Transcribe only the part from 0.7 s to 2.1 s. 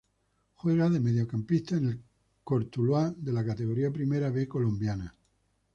de mediocampista en el